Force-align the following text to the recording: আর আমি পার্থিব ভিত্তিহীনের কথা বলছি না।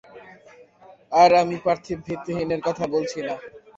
আর 1.13 1.31
আমি 1.41 1.55
পার্থিব 1.65 1.97
ভিত্তিহীনের 2.07 2.61
কথা 2.67 2.85
বলছি 2.93 3.19
না। 3.27 3.35